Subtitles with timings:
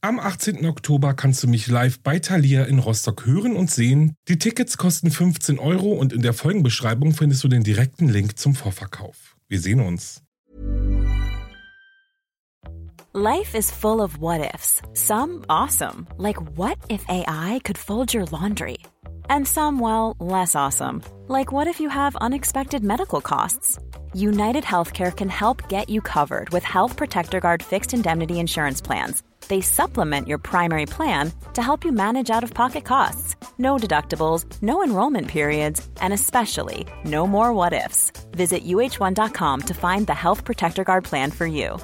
[0.00, 0.64] Am 18.
[0.64, 4.14] Oktober kannst du mich live bei Thalia in Rostock hören und sehen.
[4.28, 8.54] Die Tickets kosten 15 Euro und in der Folgenbeschreibung findest du den direkten Link zum
[8.54, 9.36] Vorverkauf.
[9.48, 10.22] Wir sehen uns.
[13.12, 14.80] Life is full of what ifs.
[14.94, 18.78] Some awesome, like what if AI could fold your laundry?
[19.28, 23.80] And some, well, less awesome, like what if you have unexpected medical costs?
[24.14, 29.24] United Healthcare can help get you covered with Health Protector Guard fixed indemnity insurance plans
[29.48, 33.36] they supplement your primary plan to help you manage out of pocket costs.
[33.58, 38.12] No deductibles, no enrollment periods, and especially no more what ifs.
[38.32, 41.78] Visit uh1.com to find the Health Protector Guard plan for you.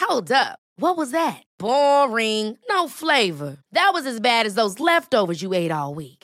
[0.00, 0.58] Hold up.
[0.76, 1.42] What was that?
[1.58, 2.58] Boring.
[2.68, 3.58] No flavor.
[3.72, 6.23] That was as bad as those leftovers you ate all week.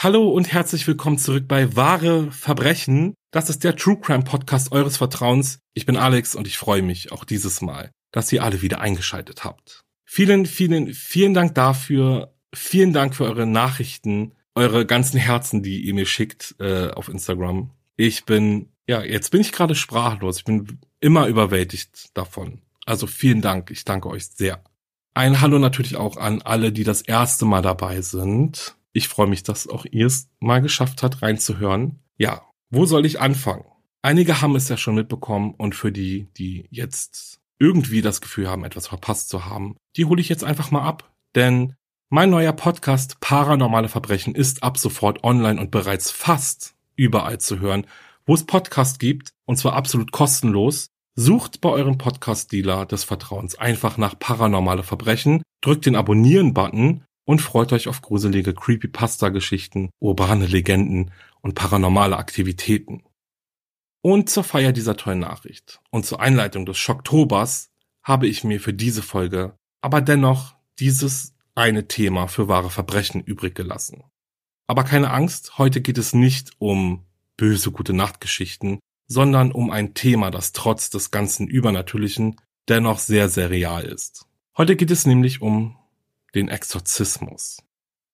[0.00, 3.14] Hallo und herzlich willkommen zurück bei Wahre Verbrechen.
[3.32, 5.58] Das ist der True Crime Podcast eures Vertrauens.
[5.74, 9.42] Ich bin Alex und ich freue mich auch dieses Mal, dass ihr alle wieder eingeschaltet
[9.42, 9.80] habt.
[10.04, 12.32] Vielen, vielen, vielen Dank dafür.
[12.54, 17.72] Vielen Dank für eure Nachrichten, eure ganzen Herzen, die ihr mir schickt äh, auf Instagram.
[17.96, 20.38] Ich bin, ja, jetzt bin ich gerade sprachlos.
[20.38, 22.62] Ich bin immer überwältigt davon.
[22.86, 23.72] Also vielen Dank.
[23.72, 24.62] Ich danke euch sehr.
[25.14, 28.76] Ein Hallo natürlich auch an alle, die das erste Mal dabei sind.
[28.92, 32.00] Ich freue mich, dass auch ihr es mal geschafft habt, reinzuhören.
[32.16, 33.64] Ja, wo soll ich anfangen?
[34.02, 38.64] Einige haben es ja schon mitbekommen und für die, die jetzt irgendwie das Gefühl haben,
[38.64, 41.12] etwas verpasst zu haben, die hole ich jetzt einfach mal ab.
[41.34, 41.74] Denn
[42.08, 47.86] mein neuer Podcast Paranormale Verbrechen ist ab sofort online und bereits fast überall zu hören,
[48.24, 50.88] wo es Podcast gibt, und zwar absolut kostenlos.
[51.16, 57.74] Sucht bei eurem Podcast-Dealer des Vertrauens einfach nach Paranormale Verbrechen, drückt den Abonnieren-Button und freut
[57.74, 61.10] euch auf gruselige Creepypasta-Geschichten, urbane Legenden
[61.42, 63.02] und paranormale Aktivitäten.
[64.00, 67.68] Und zur Feier dieser tollen Nachricht und zur Einleitung des Schocktobers
[68.02, 73.54] habe ich mir für diese Folge aber dennoch dieses eine Thema für wahre Verbrechen übrig
[73.54, 74.04] gelassen.
[74.66, 77.04] Aber keine Angst, heute geht es nicht um
[77.36, 82.40] böse gute Nachtgeschichten, sondern um ein Thema, das trotz des ganzen Übernatürlichen
[82.70, 84.24] dennoch sehr, sehr real ist.
[84.56, 85.76] Heute geht es nämlich um
[86.34, 87.62] den Exorzismus.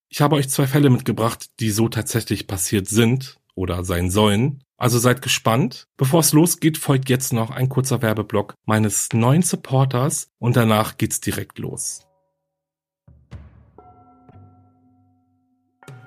[0.08, 4.62] Ich habe euch zwei Fälle mitgebracht, die so tatsächlich passiert sind oder sein sollen.
[4.76, 5.86] Also seid gespannt.
[5.96, 11.20] Bevor es losgeht, folgt jetzt noch ein kurzer Werbeblock meines neuen Supporters und danach geht's
[11.20, 12.06] direkt los.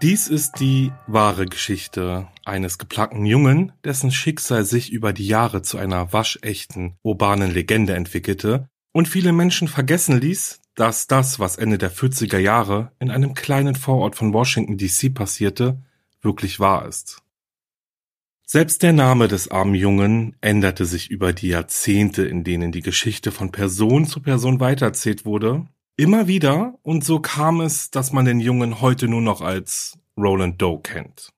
[0.01, 5.79] Dies ist die wahre Geschichte eines geplagten Jungen, dessen Schicksal sich über die Jahre zu
[5.79, 11.91] einer waschechten urbanen Legende entwickelte und viele Menschen vergessen ließ, dass das, was Ende der
[11.91, 15.81] 40er Jahre in einem kleinen Vorort von Washington DC passierte,
[16.21, 17.23] wirklich wahr ist.
[18.45, 23.31] Selbst der Name des armen Jungen änderte sich über die Jahrzehnte, in denen die Geschichte
[23.31, 25.65] von Person zu Person weitererzählt wurde,
[25.97, 30.61] immer wieder, und so kam es, dass man den Jungen heute nur noch als Roland
[30.61, 31.33] Doe kennt.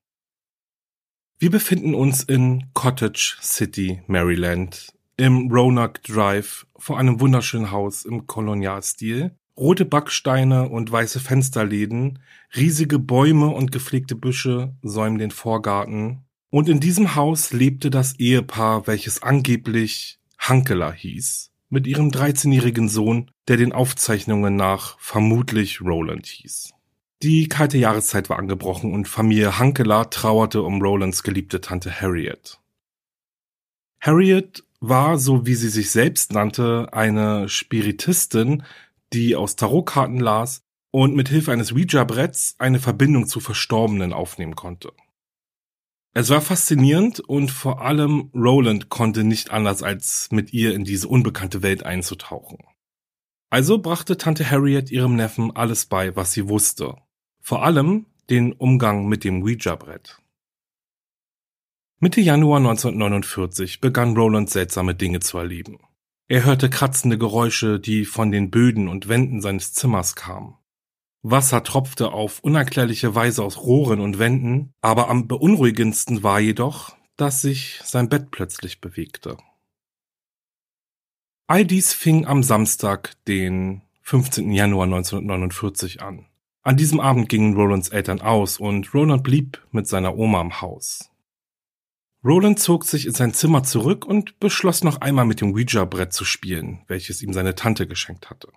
[1.39, 8.25] Wir befinden uns in Cottage City, Maryland, im Roanoke Drive vor einem wunderschönen Haus im
[8.25, 9.35] Kolonialstil.
[9.57, 12.19] Rote Backsteine und weiße Fensterläden,
[12.55, 16.23] riesige Bäume und gepflegte Büsche säumen den Vorgarten.
[16.49, 23.29] Und in diesem Haus lebte das Ehepaar, welches angeblich Hankeler hieß, mit ihrem 13-jährigen Sohn,
[23.49, 26.71] der den Aufzeichnungen nach vermutlich Roland hieß.
[27.23, 32.57] Die kalte Jahreszeit war angebrochen und Familie Hankeler trauerte um Rolands geliebte Tante Harriet.
[33.99, 38.63] Harriet war, so wie sie sich selbst nannte, eine Spiritistin,
[39.13, 44.91] die aus Tarotkarten las und mit Hilfe eines Ouija-Bretts eine Verbindung zu Verstorbenen aufnehmen konnte.
[46.13, 51.07] Es war faszinierend und vor allem Roland konnte nicht anders als mit ihr in diese
[51.07, 52.57] unbekannte Welt einzutauchen.
[53.51, 56.95] Also brachte Tante Harriet ihrem Neffen alles bei, was sie wusste.
[57.41, 60.19] Vor allem den Umgang mit dem Ouija-Brett.
[62.01, 65.79] Mitte Januar 1949 begann Roland seltsame Dinge zu erleben.
[66.29, 70.55] Er hörte kratzende Geräusche, die von den Böden und Wänden seines Zimmers kamen.
[71.23, 77.41] Wasser tropfte auf unerklärliche Weise aus Rohren und Wänden, aber am beunruhigendsten war jedoch, dass
[77.41, 79.35] sich sein Bett plötzlich bewegte.
[81.47, 84.53] All dies fing am Samstag, den 15.
[84.53, 86.27] Januar 1949 an.
[86.61, 91.09] An diesem Abend gingen Rolands Eltern aus und Roland blieb mit seiner Oma im Haus.
[92.23, 96.25] Roland zog sich in sein Zimmer zurück und beschloss noch einmal mit dem Ouija-Brett zu
[96.25, 98.49] spielen, welches ihm seine Tante geschenkt hatte.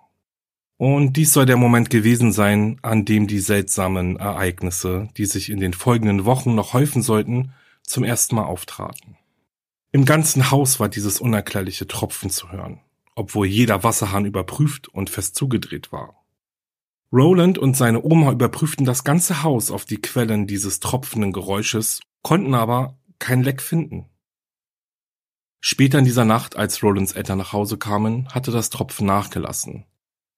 [0.77, 5.61] Und dies soll der Moment gewesen sein, an dem die seltsamen Ereignisse, die sich in
[5.61, 9.17] den folgenden Wochen noch häufen sollten, zum ersten Mal auftraten.
[9.93, 12.81] Im ganzen Haus war dieses unerklärliche Tropfen zu hören,
[13.15, 16.15] obwohl jeder Wasserhahn überprüft und fest zugedreht war.
[17.13, 22.55] Roland und seine Oma überprüften das ganze Haus auf die Quellen dieses tropfenden Geräusches, konnten
[22.55, 24.09] aber kein Leck finden.
[25.61, 29.85] Später in dieser Nacht, als Rolands Eltern nach Hause kamen, hatte das Tropfen nachgelassen,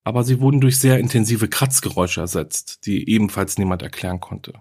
[0.04, 4.54] aber sie wurden durch sehr intensive Kratzgeräusche ersetzt, die ebenfalls niemand erklären konnte.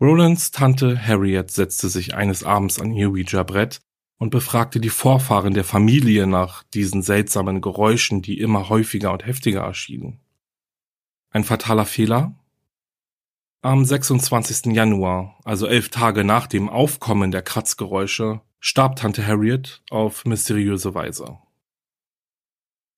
[0.00, 3.80] Rolands Tante Harriet setzte sich eines Abends an ihr Ouija-Brett
[4.16, 9.60] und befragte die Vorfahren der Familie nach diesen seltsamen Geräuschen, die immer häufiger und heftiger
[9.60, 10.20] erschienen.
[11.28, 12.34] Ein fataler Fehler?
[13.66, 14.66] Am 26.
[14.76, 21.38] Januar, also elf Tage nach dem Aufkommen der Kratzgeräusche, starb Tante Harriet auf mysteriöse Weise.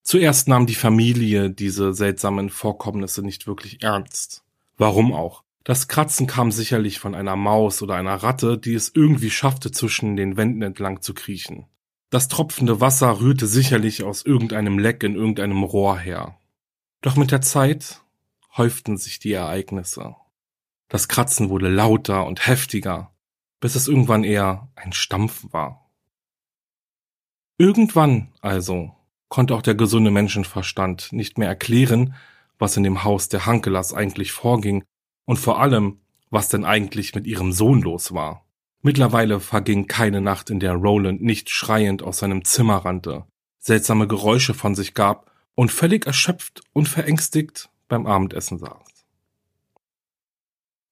[0.02, 4.44] Zuerst nahm die Familie diese seltsamen Vorkommnisse nicht wirklich ernst.
[4.76, 5.42] Warum auch?
[5.64, 10.16] Das Kratzen kam sicherlich von einer Maus oder einer Ratte, die es irgendwie schaffte, zwischen
[10.16, 11.64] den Wänden entlang zu kriechen.
[12.10, 16.36] Das tropfende Wasser rührte sicherlich aus irgendeinem Leck in irgendeinem Rohr her.
[17.00, 18.02] Doch mit der Zeit
[18.54, 20.14] häuften sich die Ereignisse.
[20.88, 23.12] Das Kratzen wurde lauter und heftiger,
[23.60, 25.90] bis es irgendwann eher ein Stampfen war.
[27.58, 28.94] Irgendwann also
[29.28, 32.14] konnte auch der gesunde Menschenverstand nicht mehr erklären,
[32.58, 34.84] was in dem Haus der Hankelas eigentlich vorging
[35.26, 36.00] und vor allem,
[36.30, 38.46] was denn eigentlich mit ihrem Sohn los war.
[38.80, 43.24] Mittlerweile verging keine Nacht, in der Roland nicht schreiend aus seinem Zimmer rannte,
[43.58, 48.97] seltsame Geräusche von sich gab und völlig erschöpft und verängstigt beim Abendessen saß.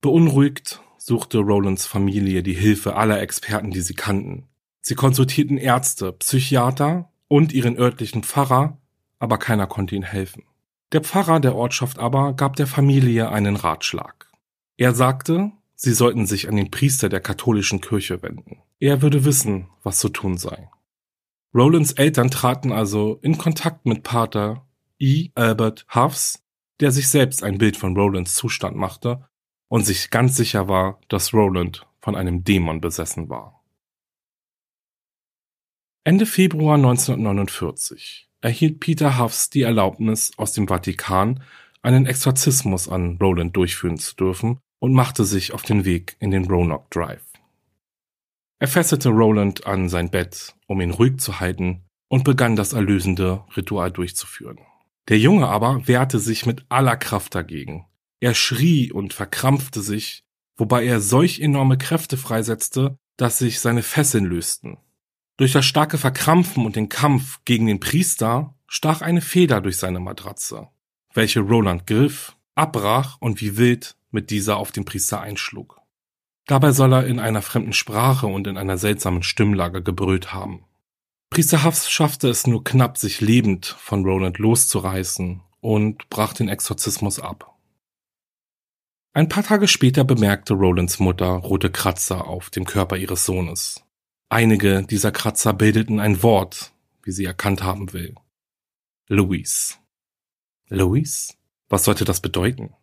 [0.00, 4.48] Beunruhigt suchte Rolands Familie die Hilfe aller Experten, die sie kannten.
[4.80, 8.78] Sie konsultierten Ärzte, Psychiater und ihren örtlichen Pfarrer,
[9.18, 10.44] aber keiner konnte ihnen helfen.
[10.92, 14.30] Der Pfarrer der Ortschaft aber gab der Familie einen Ratschlag.
[14.76, 18.58] Er sagte, sie sollten sich an den Priester der katholischen Kirche wenden.
[18.78, 20.70] Er würde wissen, was zu tun sei.
[21.54, 24.66] Rolands Eltern traten also in Kontakt mit Pater
[24.98, 25.30] E.
[25.34, 26.44] Albert Huffs,
[26.80, 29.24] der sich selbst ein Bild von Rolands Zustand machte
[29.68, 33.62] und sich ganz sicher war, dass Roland von einem Dämon besessen war.
[36.04, 41.42] Ende Februar 1949 erhielt Peter Huffs die Erlaubnis aus dem Vatikan,
[41.82, 46.44] einen Exorzismus an Roland durchführen zu dürfen und machte sich auf den Weg in den
[46.44, 47.24] Roanoke Drive.
[48.58, 53.44] Er fesselte Roland an sein Bett, um ihn ruhig zu halten, und begann das erlösende
[53.56, 54.58] Ritual durchzuführen.
[55.08, 57.86] Der Junge aber wehrte sich mit aller Kraft dagegen.
[58.20, 60.24] Er schrie und verkrampfte sich,
[60.56, 64.78] wobei er solch enorme Kräfte freisetzte, dass sich seine Fesseln lösten.
[65.36, 70.00] Durch das starke Verkrampfen und den Kampf gegen den Priester stach eine Feder durch seine
[70.00, 70.68] Matratze,
[71.12, 75.78] welche Roland griff, abbrach und wie wild mit dieser auf den Priester einschlug.
[76.46, 80.64] Dabei soll er in einer fremden Sprache und in einer seltsamen Stimmlage gebrüllt haben.
[81.28, 87.18] Priester Huffs schaffte es nur knapp, sich lebend von Roland loszureißen und brach den Exorzismus
[87.18, 87.55] ab.
[89.16, 93.82] Ein paar Tage später bemerkte Rolands Mutter rote Kratzer auf dem Körper ihres Sohnes.
[94.28, 98.14] Einige dieser Kratzer bildeten ein Wort, wie sie erkannt haben will.
[99.08, 99.78] Louis.
[100.68, 101.34] Louis?
[101.70, 102.74] Was sollte das bedeuten?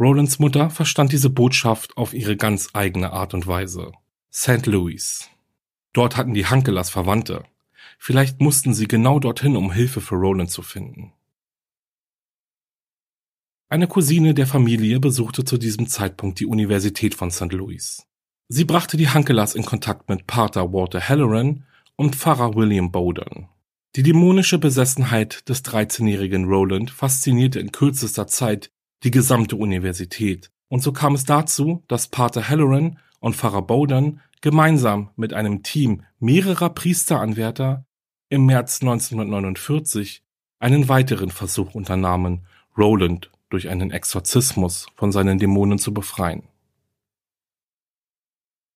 [0.00, 3.92] Rolands Mutter verstand diese Botschaft auf ihre ganz eigene Art und Weise.
[4.32, 4.66] St.
[4.66, 5.30] Louis.
[5.92, 7.44] Dort hatten die Hankelas Verwandte.
[7.98, 11.12] Vielleicht mussten sie genau dorthin, um Hilfe für Roland zu finden.
[13.72, 17.52] Eine Cousine der Familie besuchte zu diesem Zeitpunkt die Universität von St.
[17.52, 18.06] Louis.
[18.48, 21.64] Sie brachte die Hankelas in Kontakt mit Pater Walter Halloran
[21.96, 23.48] und Pfarrer William Bowden.
[23.96, 28.70] Die dämonische Besessenheit des 13-jährigen Roland faszinierte in kürzester Zeit
[29.04, 30.50] die gesamte Universität.
[30.68, 36.02] Und so kam es dazu, dass Pater Halloran und Pfarrer Bowden gemeinsam mit einem Team
[36.18, 37.86] mehrerer Priesteranwärter
[38.28, 40.22] im März 1949
[40.58, 46.42] einen weiteren Versuch unternahmen, Roland durch einen Exorzismus von seinen Dämonen zu befreien.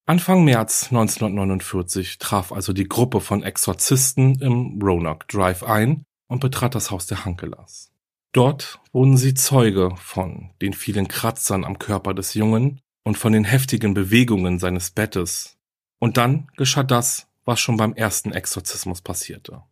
[0.09, 6.77] Anfang März 1949 traf also die Gruppe von Exorzisten im Roanoke Drive ein und betrat
[6.77, 7.91] das Haus der Hankelas.
[8.31, 13.45] Dort wurden sie Zeuge von den vielen Kratzern am Körper des Jungen und von den
[13.45, 15.57] heftigen Bewegungen seines Bettes.
[15.99, 19.63] Und dann geschah das, was schon beim ersten Exorzismus passierte.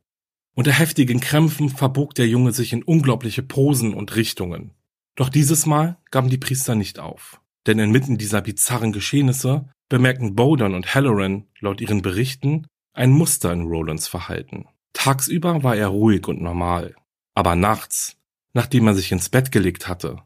[0.55, 4.73] Unter heftigen Krämpfen verbog der Junge sich in unglaubliche Posen und Richtungen.
[5.17, 7.41] Doch dieses Mal gaben die Priester nicht auf.
[7.67, 13.63] Denn inmitten dieser bizarren Geschehnisse bemerken Bowden und Halloran laut ihren Berichten ein Muster in
[13.63, 14.67] Rolands Verhalten.
[14.93, 16.95] Tagsüber war er ruhig und normal.
[17.35, 18.17] Aber nachts,
[18.53, 20.23] nachdem er sich ins Bett gelegt hatte,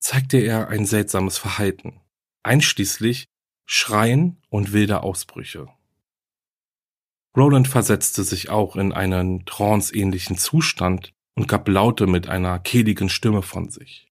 [0.00, 2.00] zeigte er ein seltsames Verhalten.
[2.42, 3.26] Einschließlich
[3.66, 5.68] Schreien und wilde Ausbrüche.
[7.36, 13.42] Roland versetzte sich auch in einen tranceähnlichen Zustand und gab Laute mit einer kehligen Stimme
[13.42, 14.07] von sich.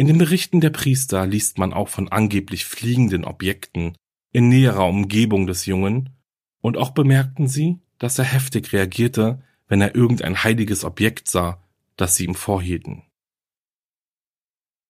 [0.00, 3.98] In den Berichten der Priester liest man auch von angeblich fliegenden Objekten
[4.32, 6.16] in näherer Umgebung des Jungen,
[6.62, 11.62] und auch bemerkten sie, dass er heftig reagierte, wenn er irgendein heiliges Objekt sah,
[11.96, 13.02] das sie ihm vorhielten.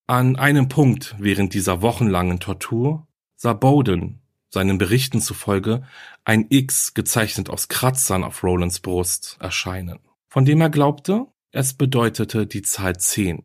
[0.07, 5.85] An einem Punkt während dieser wochenlangen Tortur sah Bowden, seinen Berichten zufolge,
[6.23, 9.99] ein X gezeichnet aus Kratzern auf Rolands Brust erscheinen,
[10.29, 13.43] von dem er glaubte, es bedeutete die Zahl 10.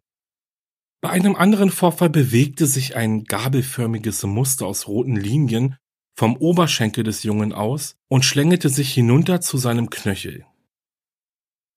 [1.06, 5.76] Bei einem anderen Vorfall bewegte sich ein gabelförmiges Muster aus roten Linien
[6.16, 10.44] vom Oberschenkel des Jungen aus und schlängelte sich hinunter zu seinem Knöchel.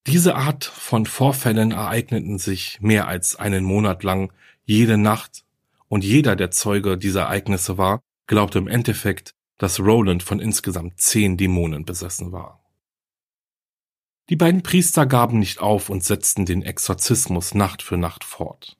[0.07, 4.33] Diese Art von Vorfällen ereigneten sich mehr als einen Monat lang
[4.65, 5.45] jede Nacht,
[5.89, 11.37] und jeder, der Zeuge dieser Ereignisse war, glaubte im Endeffekt, dass Roland von insgesamt zehn
[11.37, 12.63] Dämonen besessen war.
[14.29, 18.78] Die beiden Priester gaben nicht auf und setzten den Exorzismus Nacht für Nacht fort.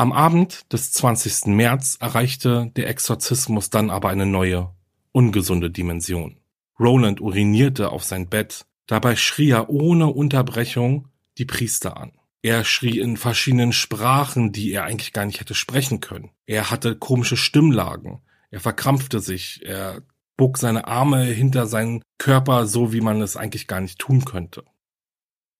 [0.00, 1.48] Am Abend des 20.
[1.48, 4.70] März erreichte der Exorzismus dann aber eine neue,
[5.12, 6.38] ungesunde Dimension.
[6.78, 12.12] Roland urinierte auf sein Bett, dabei schrie er ohne Unterbrechung die Priester an.
[12.40, 16.30] Er schrie in verschiedenen Sprachen, die er eigentlich gar nicht hätte sprechen können.
[16.46, 18.22] Er hatte komische Stimmlagen.
[18.50, 19.60] Er verkrampfte sich.
[19.66, 20.00] Er
[20.38, 24.64] bog seine Arme hinter seinen Körper, so wie man es eigentlich gar nicht tun könnte.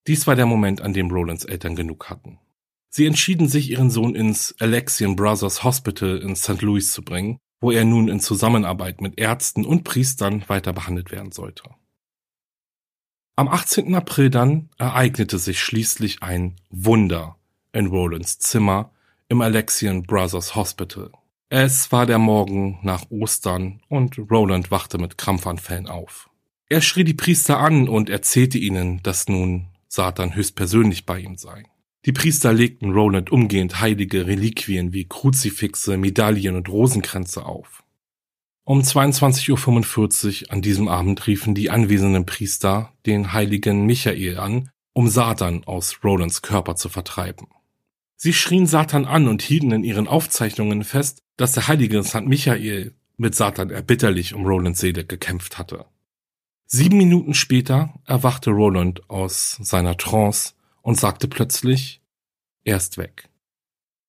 [0.07, 2.39] Dies war der Moment, an dem Rolands Eltern genug hatten.
[2.91, 6.61] Sie entschieden sich, ihren Sohn ins Alexian Brothers Hospital in St.
[6.61, 11.31] Louis zu bringen, wo er nun in Zusammenarbeit mit Ärzten und Priestern weiter behandelt werden
[11.31, 11.63] sollte.
[13.37, 13.95] Am 18.
[13.95, 17.37] April dann ereignete sich schließlich ein Wunder
[17.73, 18.93] in Rolands Zimmer
[19.29, 21.13] im Alexian Brothers Hospital.
[21.49, 26.29] Es war der Morgen nach Ostern und Roland wachte mit Krampfanfällen auf.
[26.69, 31.65] Er schrie die Priester an und erzählte ihnen, dass nun Satan höchstpersönlich bei ihm sei.
[32.07, 37.83] Die Priester legten Roland umgehend heilige Reliquien wie Kruzifixe, Medaillen und Rosenkränze auf.
[38.65, 45.09] Um 22.45 Uhr an diesem Abend riefen die anwesenden Priester den heiligen Michael an, um
[45.09, 47.49] Satan aus Rolands Körper zu vertreiben.
[48.17, 52.27] Sie schrien Satan an und hielten in ihren Aufzeichnungen fest, dass der heilige St.
[52.27, 55.85] Michael mit Satan erbitterlich um Rolands Seele gekämpft hatte.
[56.67, 62.01] Sieben Minuten später erwachte Roland aus seiner Trance und sagte plötzlich,
[62.65, 63.29] er ist weg.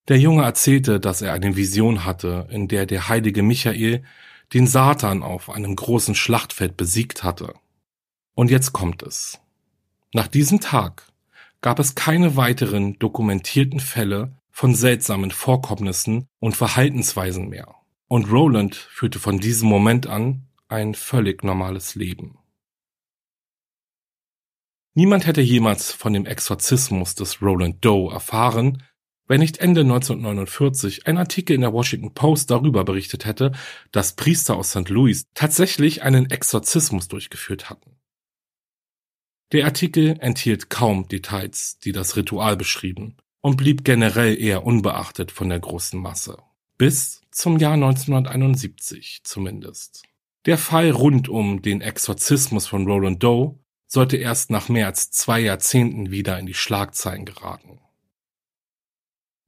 [0.07, 4.03] Der Junge erzählte, dass er eine Vision hatte, in der der heilige Michael
[4.53, 7.53] den Satan auf einem großen Schlachtfeld besiegt hatte.
[8.33, 9.39] Und jetzt kommt es.
[10.13, 11.11] Nach diesem Tag
[11.61, 17.75] gab es keine weiteren dokumentierten Fälle von seltsamen Vorkommnissen und Verhaltensweisen mehr.
[18.07, 22.37] Und Roland führte von diesem Moment an ein völlig normales Leben.
[24.93, 28.83] Niemand hätte jemals von dem Exorzismus des Roland Doe erfahren,
[29.27, 33.53] wenn nicht Ende 1949 ein Artikel in der Washington Post darüber berichtet hätte,
[33.93, 34.89] dass Priester aus St.
[34.89, 37.95] Louis tatsächlich einen Exorzismus durchgeführt hatten.
[39.53, 45.47] Der Artikel enthielt kaum Details, die das Ritual beschrieben, und blieb generell eher unbeachtet von
[45.47, 46.37] der großen Masse.
[46.77, 50.03] Bis zum Jahr 1971 zumindest.
[50.45, 53.60] Der Fall rund um den Exorzismus von Roland Doe
[53.91, 57.81] sollte erst nach mehr als zwei Jahrzehnten wieder in die Schlagzeilen geraten.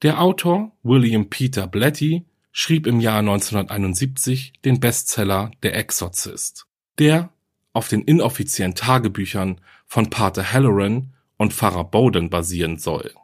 [0.01, 6.67] Der Autor William Peter Blatty schrieb im Jahr 1971 den Bestseller Der Exorzist,
[6.99, 7.31] der
[7.71, 13.15] auf den inoffiziellen Tagebüchern von Pater Halloran und Pfarrer Bowden basieren soll.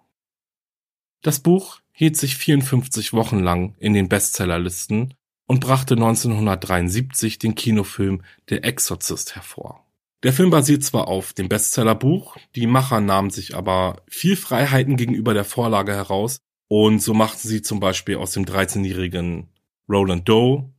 [1.21, 5.15] Das Buch hielt sich 54 Wochen lang in den Bestsellerlisten
[5.47, 9.85] und brachte 1973 den Kinofilm Der Exorzist hervor.
[10.23, 15.33] Der Film basiert zwar auf dem Bestsellerbuch, die Macher nahmen sich aber viel Freiheiten gegenüber
[15.33, 19.47] der Vorlage heraus und so machten sie zum Beispiel aus dem 13-jährigen
[19.87, 20.73] Roland Doe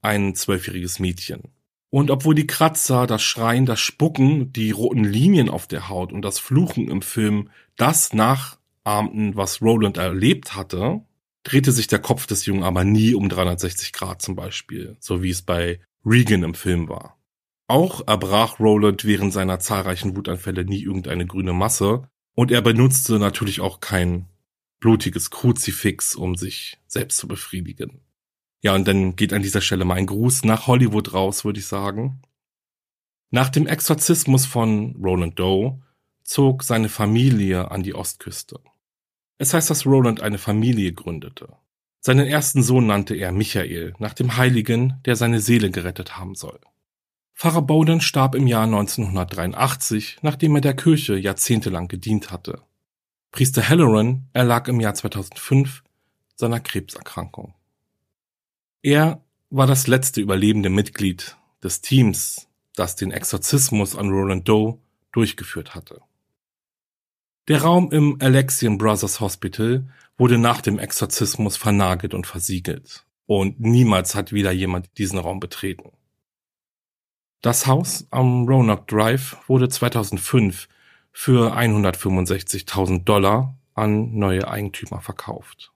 [0.00, 1.42] ein zwölfjähriges Mädchen.
[1.90, 6.22] Und obwohl die Kratzer, das Schreien, das Spucken, die roten Linien auf der Haut und
[6.22, 11.02] das Fluchen im Film das nachahmten, was Roland erlebt hatte,
[11.42, 15.30] drehte sich der Kopf des Jungen aber nie um 360 Grad zum Beispiel, so wie
[15.30, 17.15] es bei Regan im Film war.
[17.68, 23.60] Auch erbrach Roland während seiner zahlreichen Wutanfälle nie irgendeine grüne Masse und er benutzte natürlich
[23.60, 24.28] auch kein
[24.78, 28.02] blutiges Kruzifix, um sich selbst zu befriedigen.
[28.62, 31.66] Ja, und dann geht an dieser Stelle mal ein Gruß nach Hollywood raus, würde ich
[31.66, 32.22] sagen.
[33.30, 35.80] Nach dem Exorzismus von Roland Doe
[36.22, 38.60] zog seine Familie an die Ostküste.
[39.38, 41.48] Es heißt, dass Roland eine Familie gründete.
[42.00, 46.60] Seinen ersten Sohn nannte er Michael, nach dem Heiligen, der seine Seele gerettet haben soll.
[47.36, 52.62] Pfarrer Bowden starb im Jahr 1983, nachdem er der Kirche jahrzehntelang gedient hatte.
[53.30, 55.84] Priester Halloran erlag im Jahr 2005
[56.34, 57.52] seiner Krebserkrankung.
[58.80, 64.78] Er war das letzte überlebende Mitglied des Teams, das den Exorzismus an Roland Doe
[65.12, 66.00] durchgeführt hatte.
[67.48, 73.04] Der Raum im Alexian Brothers Hospital wurde nach dem Exorzismus vernagelt und versiegelt.
[73.26, 75.92] Und niemals hat wieder jemand diesen Raum betreten.
[77.42, 80.68] Das Haus am Roanoke Drive wurde 2005
[81.12, 85.72] für 165.000 Dollar an neue Eigentümer verkauft.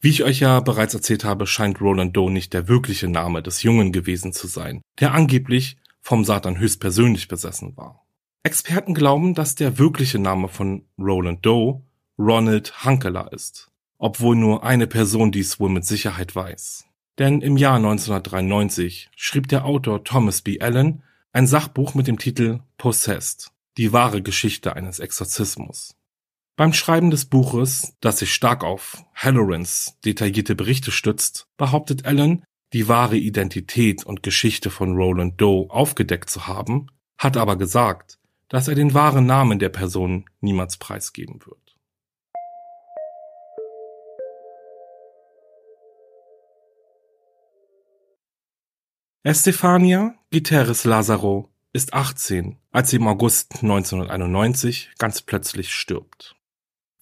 [0.00, 3.62] Wie ich euch ja bereits erzählt habe, scheint Roland Doe nicht der wirkliche Name des
[3.62, 8.06] Jungen gewesen zu sein, der angeblich vom Satan höchstpersönlich besessen war.
[8.42, 11.82] Experten glauben, dass der wirkliche Name von Roland Doe
[12.18, 16.86] Ronald Hankeler ist, obwohl nur eine Person dies wohl mit Sicherheit weiß.
[17.18, 20.60] Denn im Jahr 1993 schrieb der Autor Thomas B.
[20.60, 21.02] Allen
[21.32, 25.94] ein Sachbuch mit dem Titel Possessed, die wahre Geschichte eines Exorzismus.
[26.56, 32.88] Beim Schreiben des Buches, das sich stark auf Hallorans detaillierte Berichte stützt, behauptet Allen, die
[32.88, 38.74] wahre Identität und Geschichte von Roland Doe aufgedeckt zu haben, hat aber gesagt, dass er
[38.74, 41.69] den wahren Namen der Person niemals preisgeben wird.
[49.22, 56.36] Estefania Guterres Lazaro ist 18, als sie im August 1991 ganz plötzlich stirbt.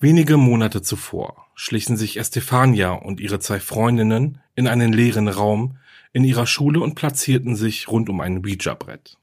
[0.01, 5.77] Wenige Monate zuvor schlichen sich Estefania und ihre zwei Freundinnen in einen leeren Raum
[6.13, 9.17] in ihrer Schule und platzierten sich rund um ein Ouija-Brett.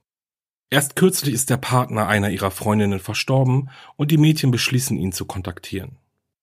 [0.70, 5.26] Erst kürzlich ist der Partner einer ihrer Freundinnen verstorben und die Mädchen beschließen ihn zu
[5.26, 5.98] kontaktieren.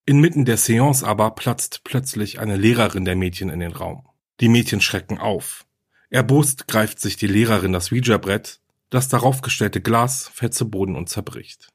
[0.04, 4.06] Inmitten der Seance aber platzt plötzlich eine Lehrerin der Mädchen in den Raum.
[4.40, 5.64] Die Mädchen schrecken auf.
[6.12, 11.08] Erbost greift sich die Lehrerin das Ouija-Brett, das darauf gestellte Glas fällt zu Boden und
[11.08, 11.70] zerbricht.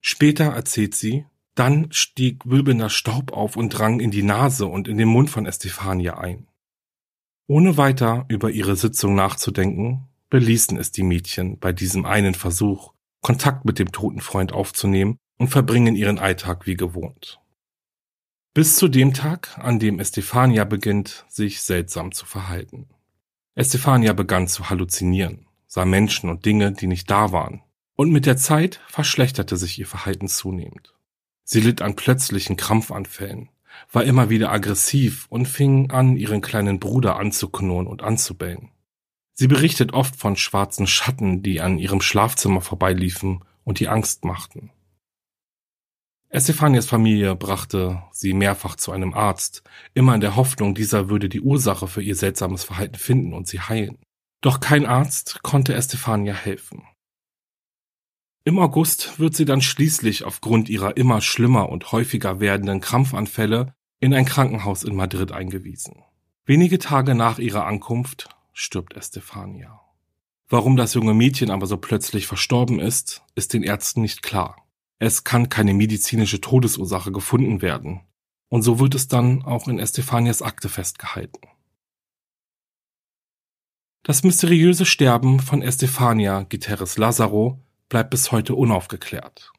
[0.00, 4.96] Später erzählt sie, dann stieg wirbelnder Staub auf und drang in die Nase und in
[4.96, 6.48] den Mund von Estefania ein.
[7.48, 13.66] Ohne weiter über ihre Sitzung nachzudenken, beließen es die Mädchen bei diesem einen Versuch, Kontakt
[13.66, 17.40] mit dem toten Freund aufzunehmen und verbringen ihren Alltag wie gewohnt.
[18.54, 22.88] Bis zu dem Tag, an dem Estefania beginnt, sich seltsam zu verhalten.
[23.56, 27.62] Estefania begann zu halluzinieren, sah Menschen und Dinge, die nicht da waren,
[27.96, 30.94] und mit der Zeit verschlechterte sich ihr Verhalten zunehmend.
[31.42, 33.48] Sie litt an plötzlichen Krampfanfällen,
[33.90, 38.72] war immer wieder aggressiv und fing an, ihren kleinen Bruder anzuknurren und anzubellen.
[39.32, 44.70] Sie berichtet oft von schwarzen Schatten, die an ihrem Schlafzimmer vorbeiliefen und die Angst machten.
[46.36, 49.62] Estefanias Familie brachte sie mehrfach zu einem Arzt,
[49.94, 53.58] immer in der Hoffnung, dieser würde die Ursache für ihr seltsames Verhalten finden und sie
[53.58, 53.96] heilen.
[54.42, 56.82] Doch kein Arzt konnte Estefania helfen.
[58.44, 64.12] Im August wird sie dann schließlich aufgrund ihrer immer schlimmer und häufiger werdenden Krampfanfälle in
[64.12, 66.02] ein Krankenhaus in Madrid eingewiesen.
[66.44, 69.80] Wenige Tage nach ihrer Ankunft stirbt Estefania.
[70.50, 74.65] Warum das junge Mädchen aber so plötzlich verstorben ist, ist den Ärzten nicht klar.
[74.98, 78.00] Es kann keine medizinische Todesursache gefunden werden.
[78.48, 81.40] Und so wird es dann auch in Estefanias Akte festgehalten.
[84.02, 89.52] Das mysteriöse Sterben von Estefania Guterres Lazaro bleibt bis heute unaufgeklärt.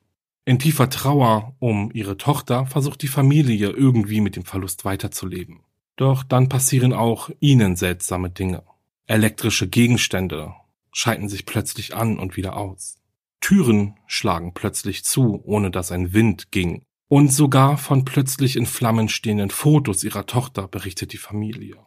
[0.45, 5.59] In tiefer Trauer um ihre Tochter versucht die Familie irgendwie mit dem Verlust weiterzuleben.
[5.97, 8.63] Doch dann passieren auch ihnen seltsame Dinge.
[9.07, 10.53] Elektrische Gegenstände
[10.93, 12.96] schalten sich plötzlich an und wieder aus.
[13.39, 16.83] Türen schlagen plötzlich zu, ohne dass ein Wind ging.
[17.09, 21.77] Und sogar von plötzlich in Flammen stehenden Fotos ihrer Tochter berichtet die Familie.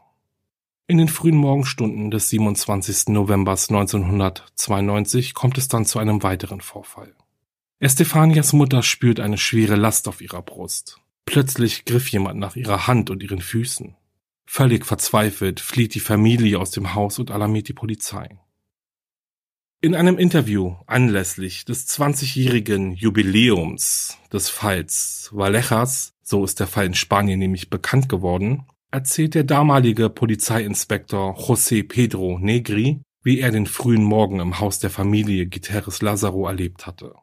[0.86, 3.08] In den frühen Morgenstunden des 27.
[3.08, 7.14] November 1992 kommt es dann zu einem weiteren Vorfall.
[7.78, 10.98] Estefanias Mutter spürt eine schwere Last auf ihrer Brust.
[11.26, 13.94] Plötzlich griff jemand nach ihrer Hand und ihren Füßen.
[14.46, 18.40] Völlig verzweifelt flieht die Familie aus dem Haus und alarmiert die Polizei.
[19.82, 26.92] In einem Interview anlässlich des 20-jährigen Jubiläums des Falls Vallejas, so ist der Fall in
[26.92, 34.04] Spanien nämlich bekannt geworden, erzählt der damalige Polizeiinspektor José Pedro Negri, wie er den frühen
[34.04, 37.14] Morgen im Haus der Familie Gutierrez Lazaro erlebt hatte.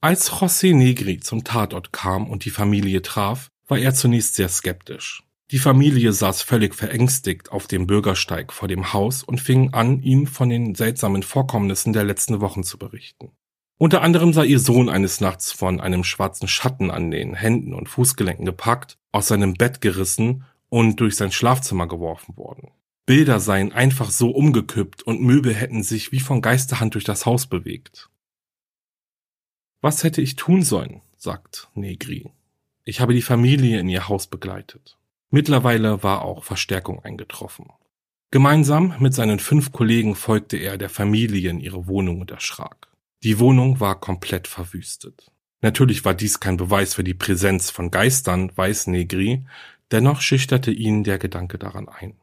[0.00, 5.24] Als José Negri zum Tatort kam und die Familie traf, war er zunächst sehr skeptisch.
[5.50, 10.26] Die Familie saß völlig verängstigt auf dem Bürgersteig vor dem Haus und fing an, ihm
[10.26, 13.30] von den seltsamen Vorkommnissen der letzten Wochen zu berichten.
[13.76, 17.88] Unter anderem sei ihr Sohn eines Nachts von einem schwarzen Schatten an den Händen und
[17.88, 22.70] Fußgelenken gepackt, aus seinem Bett gerissen und durch sein Schlafzimmer geworfen worden.
[23.04, 27.46] Bilder seien einfach so umgekippt und Möbel hätten sich wie von Geisterhand durch das Haus
[27.46, 28.08] bewegt.
[29.82, 31.02] Was hätte ich tun sollen?
[31.16, 32.30] sagt Negri.
[32.84, 34.96] Ich habe die Familie in ihr Haus begleitet.
[35.34, 37.66] Mittlerweile war auch Verstärkung eingetroffen.
[38.30, 42.86] Gemeinsam mit seinen fünf Kollegen folgte er der Familie in ihre Wohnung und erschrak.
[43.24, 45.32] Die Wohnung war komplett verwüstet.
[45.60, 49.44] Natürlich war dies kein Beweis für die Präsenz von Geistern, weiß Negri,
[49.90, 52.14] dennoch schüchterte ihn der Gedanke daran ein.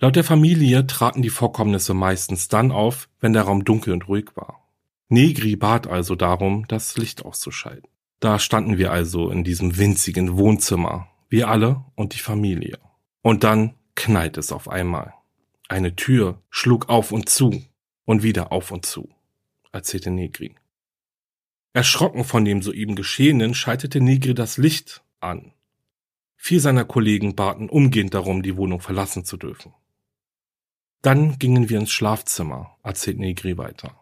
[0.00, 4.30] Laut der Familie traten die Vorkommnisse meistens dann auf, wenn der Raum dunkel und ruhig
[4.36, 4.66] war.
[5.10, 7.90] Negri bat also darum, das Licht auszuschalten.
[8.20, 12.78] Da standen wir also in diesem winzigen Wohnzimmer, wir alle und die Familie.
[13.22, 15.14] Und dann knallt es auf einmal.
[15.68, 17.62] Eine Tür schlug auf und zu
[18.04, 19.08] und wieder auf und zu
[19.72, 20.54] erzählte Negri.
[21.72, 25.52] Erschrocken von dem soeben Geschehenen schaltete Negri das Licht an.
[26.36, 29.72] Vier seiner Kollegen baten umgehend darum, die Wohnung verlassen zu dürfen.
[31.02, 34.00] Dann gingen wir ins Schlafzimmer, erzählt Negri weiter.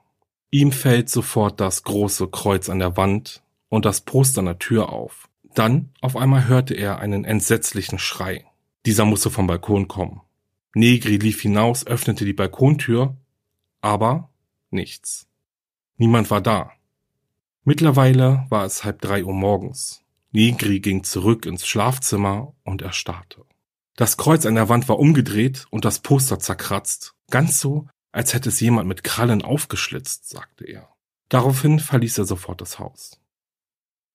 [0.50, 4.90] Ihm fällt sofort das große Kreuz an der Wand und das Poster an der Tür
[4.90, 5.28] auf.
[5.57, 8.45] Dann auf einmal hörte er einen entsetzlichen Schrei.
[8.85, 10.21] Dieser musste vom Balkon kommen.
[10.75, 13.16] Negri lief hinaus, öffnete die Balkontür,
[13.81, 14.29] aber
[14.69, 15.27] nichts.
[15.97, 16.73] Niemand war da.
[17.64, 20.03] Mittlerweile war es halb drei Uhr morgens.
[20.31, 23.42] Negri ging zurück ins Schlafzimmer und erstarrte.
[23.97, 28.51] Das Kreuz an der Wand war umgedreht und das Poster zerkratzt, ganz so, als hätte
[28.51, 30.90] es jemand mit Krallen aufgeschlitzt, sagte er.
[31.31, 33.19] Daraufhin verließ er sofort das Haus.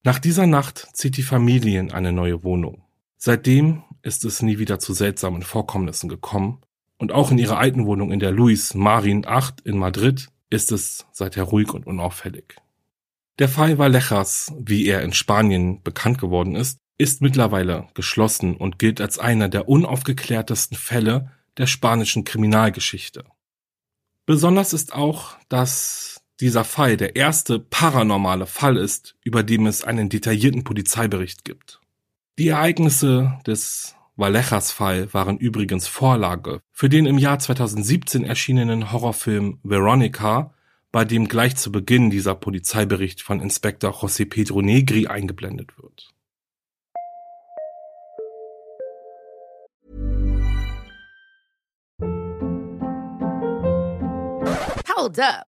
[0.03, 2.83] Nach dieser Nacht zieht die Familie in eine neue Wohnung.
[3.17, 6.61] Seitdem ist es nie wieder zu seltsamen Vorkommnissen gekommen
[6.97, 11.05] und auch in ihrer alten Wohnung in der Luis Marin 8 in Madrid ist es
[11.11, 12.55] seither ruhig und unauffällig.
[13.37, 19.01] Der Fall Vallejas, wie er in Spanien bekannt geworden ist, ist mittlerweile geschlossen und gilt
[19.01, 23.23] als einer der unaufgeklärtesten Fälle der spanischen Kriminalgeschichte.
[24.25, 30.09] Besonders ist auch, dass dieser Fall der erste paranormale Fall ist, über dem es einen
[30.09, 31.79] detaillierten Polizeibericht gibt.
[32.39, 39.59] Die Ereignisse des Vallejas Fall waren übrigens Vorlage für den im Jahr 2017 erschienenen Horrorfilm
[39.63, 40.53] Veronica,
[40.91, 46.09] bei dem gleich zu Beginn dieser Polizeibericht von Inspektor José Pedro Negri eingeblendet wird.
[54.95, 55.50] Hold up.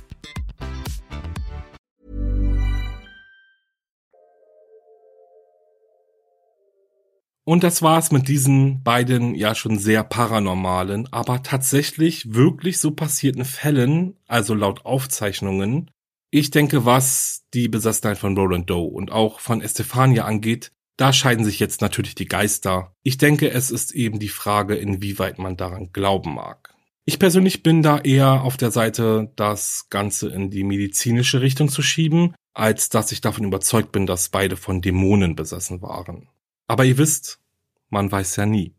[7.51, 13.43] Und das war's mit diesen beiden ja schon sehr paranormalen, aber tatsächlich wirklich so passierten
[13.43, 15.91] Fällen, also laut Aufzeichnungen.
[16.29, 21.43] Ich denke, was die Besessenheit von Roland Doe und auch von Estefania angeht, da scheiden
[21.43, 22.95] sich jetzt natürlich die Geister.
[23.03, 26.73] Ich denke, es ist eben die Frage, inwieweit man daran glauben mag.
[27.03, 31.81] Ich persönlich bin da eher auf der Seite, das Ganze in die medizinische Richtung zu
[31.81, 36.29] schieben, als dass ich davon überzeugt bin, dass beide von Dämonen besessen waren.
[36.71, 37.40] Aber ihr wisst,
[37.91, 38.73] man weiß ja nie.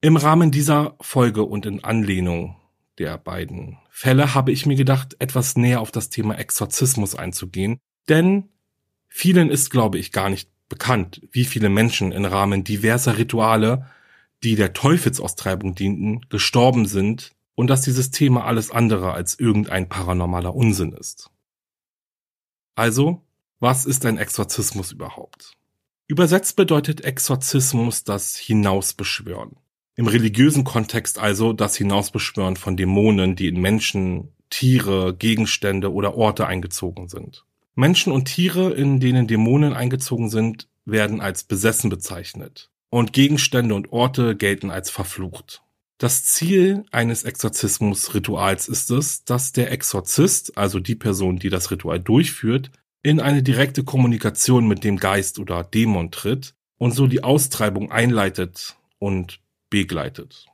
[0.00, 2.56] Im Rahmen dieser Folge und in Anlehnung
[2.98, 7.78] der beiden Fälle habe ich mir gedacht, etwas näher auf das Thema Exorzismus einzugehen,
[8.08, 8.48] denn
[9.08, 13.86] vielen ist, glaube ich, gar nicht bekannt, wie viele Menschen im Rahmen diverser Rituale,
[14.42, 20.54] die der Teufelsaustreibung dienten, gestorben sind und dass dieses Thema alles andere als irgendein paranormaler
[20.54, 21.30] Unsinn ist.
[22.76, 23.22] Also,
[23.58, 25.56] was ist ein Exorzismus überhaupt?
[26.10, 29.56] Übersetzt bedeutet Exorzismus das Hinausbeschwören.
[29.94, 36.46] Im religiösen Kontext also das Hinausbeschwören von Dämonen, die in Menschen, Tiere, Gegenstände oder Orte
[36.46, 37.44] eingezogen sind.
[37.74, 42.70] Menschen und Tiere, in denen Dämonen eingezogen sind, werden als besessen bezeichnet.
[42.88, 45.60] Und Gegenstände und Orte gelten als verflucht.
[45.98, 52.00] Das Ziel eines Exorzismusrituals ist es, dass der Exorzist, also die Person, die das Ritual
[52.00, 52.70] durchführt,
[53.08, 58.76] in eine direkte Kommunikation mit dem Geist oder Dämon tritt und so die Austreibung einleitet
[58.98, 59.40] und
[59.70, 60.44] begleitet.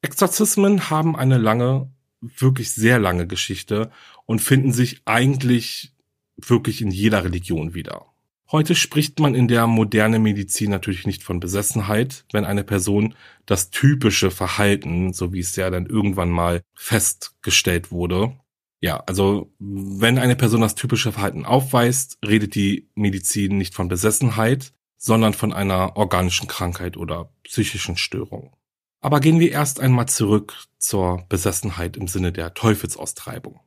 [0.00, 3.90] Exorzismen haben eine lange, wirklich sehr lange Geschichte
[4.26, 5.92] und finden sich eigentlich
[6.36, 8.06] wirklich in jeder Religion wieder.
[8.52, 13.70] Heute spricht man in der modernen Medizin natürlich nicht von Besessenheit, wenn eine Person das
[13.70, 18.36] typische Verhalten, so wie es ja dann irgendwann mal festgestellt wurde,
[18.84, 24.74] ja, also wenn eine Person das typische Verhalten aufweist, redet die Medizin nicht von Besessenheit,
[24.98, 28.54] sondern von einer organischen Krankheit oder psychischen Störung.
[29.00, 33.58] Aber gehen wir erst einmal zurück zur Besessenheit im Sinne der Teufelsaustreibung.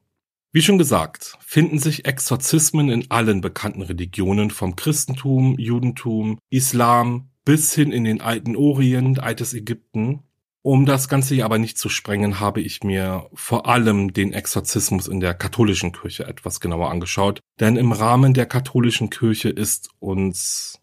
[0.51, 7.73] Wie schon gesagt, finden sich Exorzismen in allen bekannten Religionen vom Christentum, Judentum, Islam bis
[7.73, 10.19] hin in den alten Orient, altes Ägypten.
[10.61, 15.07] Um das Ganze hier aber nicht zu sprengen, habe ich mir vor allem den Exorzismus
[15.07, 20.81] in der katholischen Kirche etwas genauer angeschaut, denn im Rahmen der katholischen Kirche ist uns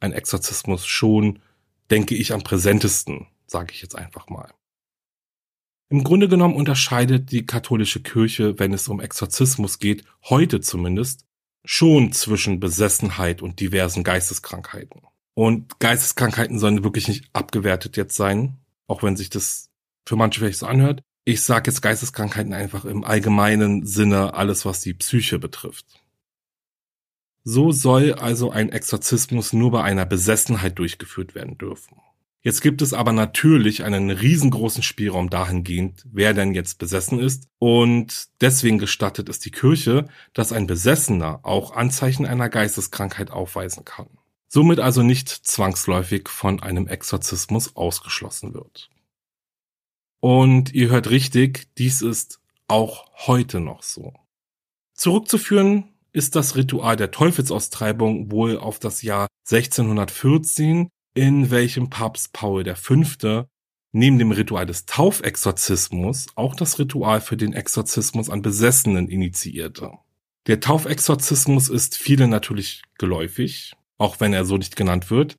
[0.00, 1.40] ein Exorzismus schon,
[1.90, 4.52] denke ich, am präsentesten, sage ich jetzt einfach mal.
[5.88, 11.24] Im Grunde genommen unterscheidet die katholische Kirche, wenn es um Exorzismus geht, heute zumindest,
[11.64, 15.02] schon zwischen Besessenheit und diversen Geisteskrankheiten.
[15.34, 19.70] Und Geisteskrankheiten sollen wirklich nicht abgewertet jetzt sein, auch wenn sich das
[20.06, 21.02] für manche vielleicht so anhört.
[21.24, 25.86] Ich sage jetzt Geisteskrankheiten einfach im allgemeinen Sinne alles, was die Psyche betrifft.
[27.44, 31.96] So soll also ein Exorzismus nur bei einer Besessenheit durchgeführt werden dürfen.
[32.44, 37.48] Jetzt gibt es aber natürlich einen riesengroßen Spielraum dahingehend, wer denn jetzt besessen ist.
[37.58, 44.08] Und deswegen gestattet es die Kirche, dass ein Besessener auch Anzeichen einer Geisteskrankheit aufweisen kann.
[44.48, 48.90] Somit also nicht zwangsläufig von einem Exorzismus ausgeschlossen wird.
[50.20, 54.14] Und ihr hört richtig, dies ist auch heute noch so.
[54.94, 62.64] Zurückzuführen ist das Ritual der Teufelsaustreibung wohl auf das Jahr 1614, in welchem Papst Paul
[62.74, 63.46] V.
[63.92, 69.92] neben dem Ritual des Taufexorzismus auch das Ritual für den Exorzismus an Besessenen initiierte.
[70.46, 75.36] Der Taufexorzismus ist vielen natürlich geläufig, auch wenn er so nicht genannt wird,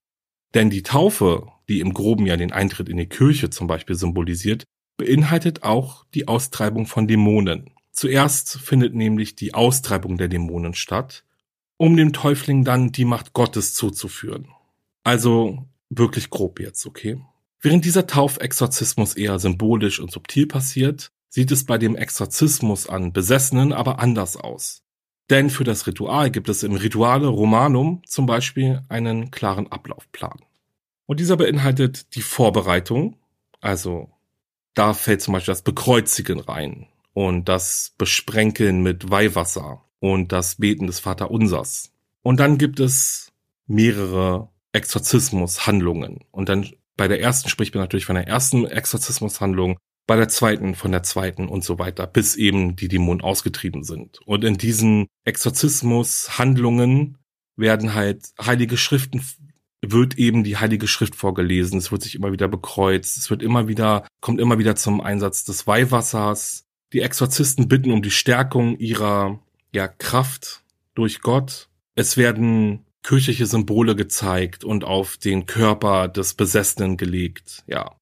[0.53, 4.63] denn die Taufe, die im groben ja den Eintritt in die Kirche zum Beispiel symbolisiert,
[4.97, 7.71] beinhaltet auch die Austreibung von Dämonen.
[7.91, 11.25] Zuerst findet nämlich die Austreibung der Dämonen statt,
[11.77, 14.47] um dem Täufling dann die Macht Gottes zuzuführen.
[15.03, 17.21] Also wirklich grob jetzt, okay?
[17.61, 23.73] Während dieser Taufexorzismus eher symbolisch und subtil passiert, sieht es bei dem Exorzismus an Besessenen
[23.73, 24.84] aber anders aus.
[25.29, 30.39] Denn für das Ritual gibt es im Rituale Romanum zum Beispiel einen klaren Ablaufplan.
[31.07, 33.17] Und dieser beinhaltet die Vorbereitung,
[33.61, 34.09] also
[34.75, 40.87] da fällt zum Beispiel das Bekreuzigen rein und das Besprenkeln mit Weihwasser und das Beten
[40.87, 41.91] des Vaterunsers.
[42.21, 43.31] Und dann gibt es
[43.67, 46.19] mehrere Exorzismushandlungen.
[46.31, 50.75] Und dann bei der ersten spricht man natürlich von der ersten Exorzismushandlung, bei der zweiten
[50.75, 54.19] von der zweiten und so weiter, bis eben die Dämonen ausgetrieben sind.
[54.25, 57.17] Und in diesen Exorzismushandlungen
[57.55, 59.21] werden halt heilige Schriften
[59.91, 63.67] wird eben die heilige Schrift vorgelesen, es wird sich immer wieder bekreuzt, es wird immer
[63.67, 66.63] wieder, kommt immer wieder zum Einsatz des Weihwassers.
[66.93, 69.39] Die Exorzisten bitten um die Stärkung ihrer,
[69.73, 70.63] ja, Kraft
[70.93, 71.69] durch Gott.
[71.95, 77.95] Es werden kirchliche Symbole gezeigt und auf den Körper des Besessenen gelegt, ja.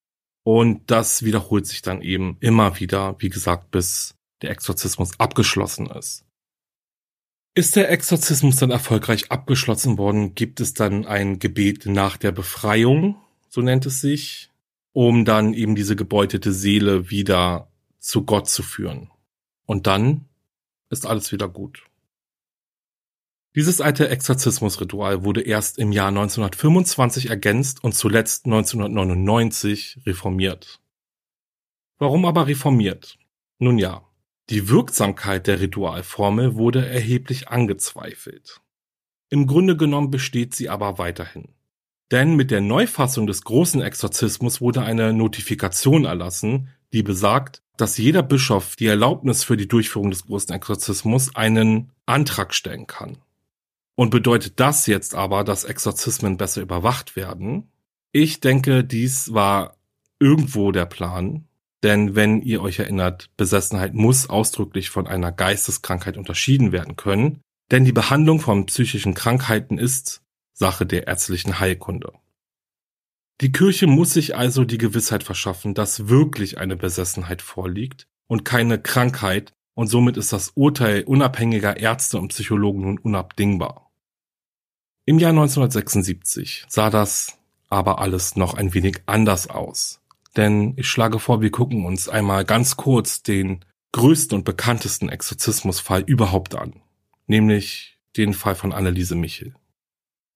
[0.44, 6.26] Und das wiederholt sich dann eben immer wieder, wie gesagt, bis der Exorzismus abgeschlossen ist.
[7.56, 13.16] Ist der Exorzismus dann erfolgreich abgeschlossen worden, gibt es dann ein Gebet nach der Befreiung,
[13.48, 14.50] so nennt es sich,
[14.92, 19.12] um dann eben diese gebeutete Seele wieder zu Gott zu führen.
[19.66, 20.26] Und dann
[20.90, 21.84] ist alles wieder gut.
[23.56, 30.80] Dieses alte Exorzismusritual wurde erst im Jahr 1925 ergänzt und zuletzt 1999 reformiert.
[32.00, 33.20] Warum aber reformiert?
[33.60, 34.02] Nun ja,
[34.50, 38.60] die Wirksamkeit der Ritualformel wurde erheblich angezweifelt.
[39.30, 41.50] Im Grunde genommen besteht sie aber weiterhin.
[42.12, 48.22] Denn mit der Neufassung des großen Exorzismus wurde eine Notifikation erlassen, die besagt, dass jeder
[48.22, 53.18] Bischof die Erlaubnis für die Durchführung des großen Exorzismus einen Antrag stellen kann.
[53.96, 57.72] Und bedeutet das jetzt aber, dass Exorzismen besser überwacht werden?
[58.12, 59.78] Ich denke, dies war
[60.20, 61.48] irgendwo der Plan.
[61.84, 67.42] Denn wenn ihr euch erinnert, Besessenheit muss ausdrücklich von einer Geisteskrankheit unterschieden werden können.
[67.72, 70.22] Denn die Behandlung von psychischen Krankheiten ist
[70.54, 72.14] Sache der ärztlichen Heilkunde.
[73.42, 78.80] Die Kirche muss sich also die Gewissheit verschaffen, dass wirklich eine Besessenheit vorliegt und keine
[78.80, 83.83] Krankheit, und somit ist das Urteil unabhängiger Ärzte und Psychologen nun unabdingbar.
[85.06, 87.38] Im Jahr 1976 sah das
[87.68, 90.00] aber alles noch ein wenig anders aus.
[90.38, 96.04] Denn ich schlage vor, wir gucken uns einmal ganz kurz den größten und bekanntesten Exorzismusfall
[96.04, 96.82] überhaupt an,
[97.28, 99.54] nämlich den Fall von Anneliese Michel.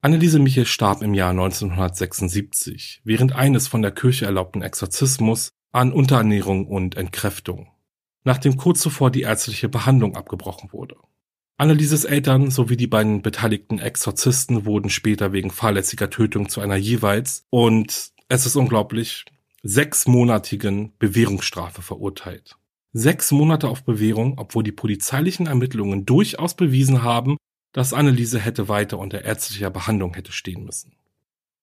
[0.01, 6.67] Anneliese Michel starb im Jahr 1976 während eines von der Kirche erlaubten Exorzismus an Unterernährung
[6.67, 7.71] und Entkräftung,
[8.25, 10.97] nachdem kurz zuvor die ärztliche Behandlung abgebrochen wurde.
[11.59, 17.45] Annelieses Eltern sowie die beiden beteiligten Exorzisten wurden später wegen fahrlässiger Tötung zu einer jeweils
[17.49, 19.25] und es ist unglaublich
[19.63, 22.57] sechsmonatigen Bewährungsstrafe verurteilt.
[22.93, 27.37] Sechs Monate auf Bewährung, obwohl die polizeilichen Ermittlungen durchaus bewiesen haben,
[27.73, 30.93] dass Anneliese hätte weiter unter ärztlicher Behandlung hätte stehen müssen.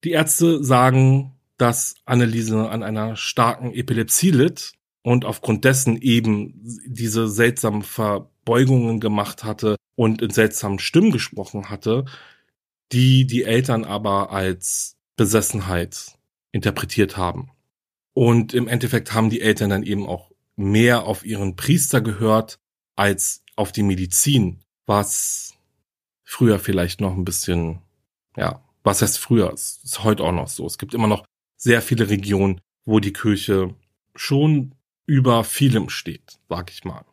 [0.03, 7.29] Die Ärzte sagen, dass Anneliese an einer starken Epilepsie litt und aufgrund dessen eben diese
[7.29, 12.05] seltsamen Verbeugungen gemacht hatte und in seltsamen Stimmen gesprochen hatte,
[12.93, 16.19] die die Eltern aber als Besessenheit
[16.53, 17.51] interpretiert haben.
[18.13, 22.59] Und im Endeffekt haben die Eltern dann eben auch mehr auf ihren Priester gehört
[22.95, 25.55] als auf die Medizin, was
[26.23, 27.81] früher vielleicht noch ein bisschen,
[28.37, 29.53] ja, was heißt früher?
[29.53, 30.67] Es ist heute auch noch so.
[30.67, 31.25] Es gibt immer noch
[31.57, 33.75] sehr viele Regionen, wo die Kirche
[34.15, 34.75] schon
[35.07, 37.05] über vielem steht, sag ich mal.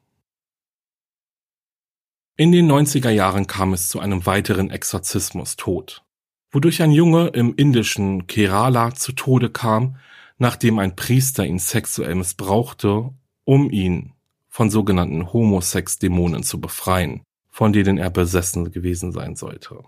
[2.41, 6.01] In den 90er Jahren kam es zu einem weiteren Exorzismus-Tod,
[6.49, 9.97] wodurch ein Junge im indischen Kerala zu Tode kam,
[10.39, 13.11] nachdem ein Priester ihn sexuell missbrauchte,
[13.43, 14.13] um ihn
[14.49, 19.83] von sogenannten Homosex-Dämonen zu befreien von denen er besessen gewesen sein sollte.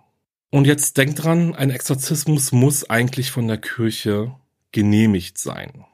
[0.51, 4.35] Und jetzt denkt dran, ein Exorzismus muss eigentlich von der Kirche
[4.71, 5.85] genehmigt sein.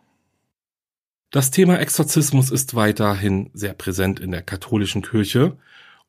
[1.31, 5.57] Das Thema Exorzismus ist weiterhin sehr präsent in der katholischen Kirche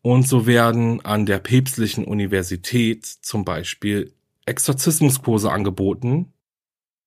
[0.02, 4.14] und so werden an der päpstlichen Universität zum Beispiel
[4.46, 6.32] Exorzismuskurse angeboten.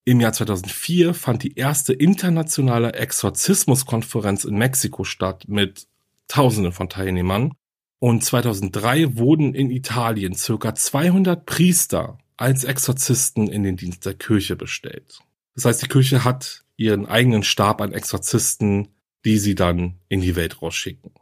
[0.04, 5.86] Im Jahr 2004 fand die erste internationale Exorzismuskonferenz in Mexiko statt mit
[6.28, 7.52] Tausenden von Teilnehmern
[7.98, 14.56] und 2003 wurden in Italien circa 200 Priester als Exorzisten in den Dienst der Kirche
[14.56, 15.20] bestellt.
[15.54, 18.88] Das heißt, die Kirche hat ihren eigenen Stab an Exorzisten,
[19.24, 21.12] die sie dann in die Welt rausschicken.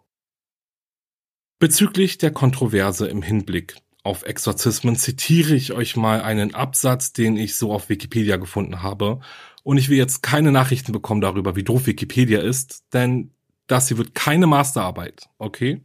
[1.63, 7.55] Bezüglich der Kontroverse im Hinblick auf Exorzismen zitiere ich euch mal einen Absatz, den ich
[7.55, 9.21] so auf Wikipedia gefunden habe.
[9.63, 13.31] Und ich will jetzt keine Nachrichten bekommen darüber, wie doof Wikipedia ist, denn
[13.69, 15.85] das hier wird keine Masterarbeit, okay?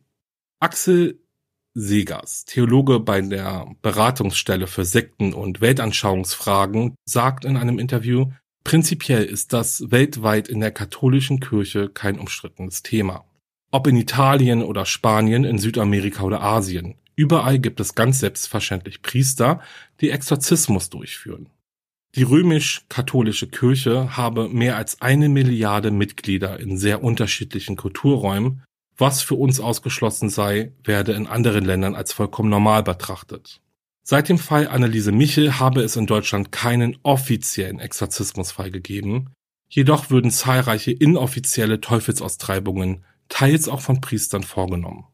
[0.59, 1.19] Axel
[1.75, 8.31] Segers, Theologe bei der Beratungsstelle für Sekten und Weltanschauungsfragen, sagt in einem Interview,
[8.63, 13.26] prinzipiell ist das weltweit in der katholischen Kirche kein umstrittenes Thema.
[13.77, 19.61] Ob in Italien oder Spanien, in Südamerika oder Asien, überall gibt es ganz selbstverständlich Priester,
[20.01, 21.49] die Exorzismus durchführen.
[22.15, 28.63] Die römisch-katholische Kirche habe mehr als eine Milliarde Mitglieder in sehr unterschiedlichen Kulturräumen
[28.97, 33.61] was für uns ausgeschlossen sei, werde in anderen Ländern als vollkommen normal betrachtet.
[34.01, 39.29] Seit dem Fall Anneliese Michel habe es in Deutschland keinen offiziellen Exorzismusfall gegeben,
[39.69, 45.05] jedoch würden zahlreiche inoffizielle Teufelsaustreibungen teils auch von Priestern vorgenommen.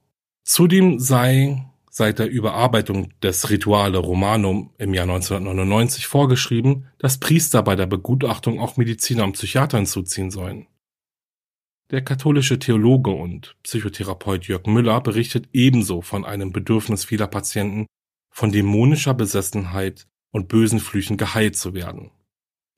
[0.43, 7.75] Zudem sei seit der Überarbeitung des Rituale Romanum im Jahr 1999 vorgeschrieben, dass Priester bei
[7.75, 10.65] der Begutachtung auch Mediziner und Psychiater hinzuziehen sollen.
[11.91, 17.85] Der katholische Theologe und Psychotherapeut Jörg Müller berichtet ebenso von einem Bedürfnis vieler Patienten,
[18.31, 22.09] von dämonischer Besessenheit und bösen Flüchen geheilt zu werden.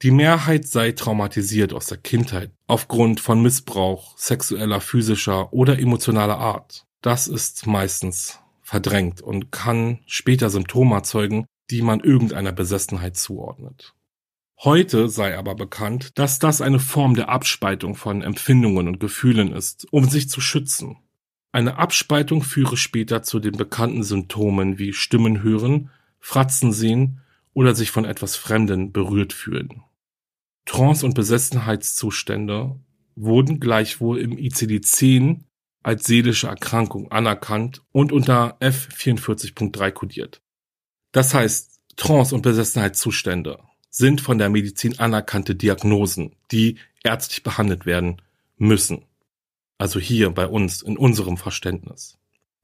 [0.01, 6.85] Die Mehrheit sei traumatisiert aus der Kindheit aufgrund von Missbrauch sexueller, physischer oder emotionaler Art.
[7.01, 13.93] Das ist meistens verdrängt und kann später Symptome erzeugen, die man irgendeiner Besessenheit zuordnet.
[14.63, 19.87] Heute sei aber bekannt, dass das eine Form der Abspaltung von Empfindungen und Gefühlen ist,
[19.91, 20.97] um sich zu schützen.
[21.51, 25.89] Eine Abspaltung führe später zu den bekannten Symptomen wie Stimmen hören,
[26.19, 27.21] Fratzen sehen
[27.53, 29.84] oder sich von etwas Fremden berührt fühlen.
[30.65, 32.79] Trance- und Besessenheitszustände
[33.15, 35.41] wurden gleichwohl im ICD-10
[35.83, 40.41] als seelische Erkrankung anerkannt und unter F44.3 kodiert.
[41.11, 43.59] Das heißt, Trance- und Besessenheitszustände
[43.89, 48.21] sind von der Medizin anerkannte Diagnosen, die ärztlich behandelt werden
[48.57, 49.05] müssen.
[49.77, 52.17] Also hier bei uns, in unserem Verständnis.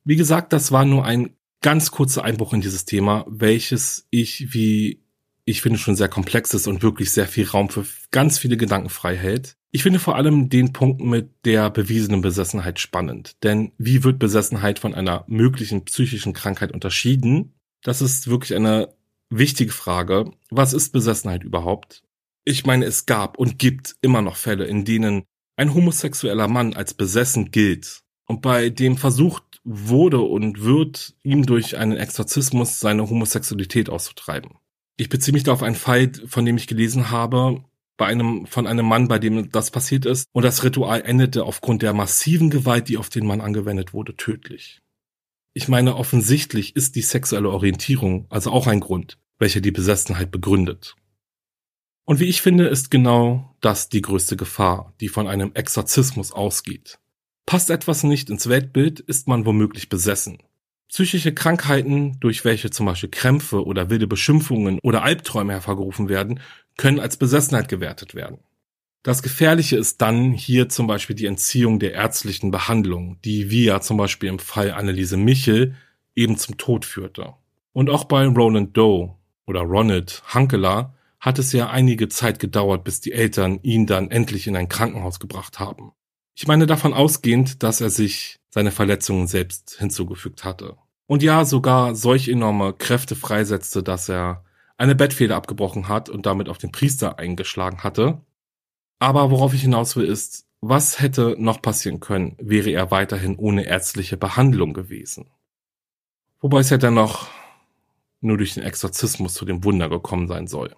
[0.03, 5.03] Wie gesagt, das war nur ein ganz kurzer Einbruch in dieses Thema, welches ich, wie
[5.45, 8.89] ich finde schon sehr komplex ist und wirklich sehr viel Raum für ganz viele Gedanken
[8.89, 9.55] frei hält.
[9.71, 13.37] Ich finde vor allem den Punkt mit der bewiesenen Besessenheit spannend.
[13.43, 17.53] Denn wie wird Besessenheit von einer möglichen psychischen Krankheit unterschieden?
[17.81, 18.93] Das ist wirklich eine
[19.29, 20.31] wichtige Frage.
[20.49, 22.03] Was ist Besessenheit überhaupt?
[22.43, 25.23] Ich meine, es gab und gibt immer noch Fälle, in denen
[25.55, 31.77] ein homosexueller Mann als besessen gilt und bei dem versucht wurde und wird, ihm durch
[31.77, 34.57] einen Exorzismus seine Homosexualität auszutreiben.
[34.97, 37.63] Ich beziehe mich da auf einen Fall, von dem ich gelesen habe,
[37.97, 40.27] bei einem, von einem Mann, bei dem das passiert ist.
[40.31, 44.81] Und das Ritual endete aufgrund der massiven Gewalt, die auf den Mann angewendet wurde, tödlich.
[45.53, 50.95] Ich meine, offensichtlich ist die sexuelle Orientierung also auch ein Grund, welcher die Besessenheit begründet.
[52.05, 56.99] Und wie ich finde, ist genau das die größte Gefahr, die von einem Exorzismus ausgeht.
[57.45, 60.39] Passt etwas nicht ins Weltbild, ist man womöglich besessen.
[60.91, 66.41] Psychische Krankheiten, durch welche zum Beispiel Krämpfe oder wilde Beschimpfungen oder Albträume hervorgerufen werden,
[66.75, 68.39] können als Besessenheit gewertet werden.
[69.01, 73.79] Das Gefährliche ist dann hier zum Beispiel die Entziehung der ärztlichen Behandlung, die wie ja
[73.79, 75.75] zum Beispiel im Fall Anneliese Michel
[76.13, 77.35] eben zum Tod führte.
[77.71, 79.15] Und auch bei Roland Doe
[79.47, 84.45] oder Ronald Hankeler hat es ja einige Zeit gedauert, bis die Eltern ihn dann endlich
[84.45, 85.93] in ein Krankenhaus gebracht haben.
[86.35, 90.77] Ich meine davon ausgehend, dass er sich seine Verletzungen selbst hinzugefügt hatte.
[91.11, 94.45] Und ja, sogar solch enorme Kräfte freisetzte, dass er
[94.77, 98.21] eine Bettfeder abgebrochen hat und damit auf den Priester eingeschlagen hatte.
[98.97, 103.65] Aber worauf ich hinaus will ist, was hätte noch passieren können, wäre er weiterhin ohne
[103.65, 105.29] ärztliche Behandlung gewesen?
[106.39, 107.27] Wobei es ja dennoch
[108.21, 110.77] nur durch den Exorzismus zu dem Wunder gekommen sein soll.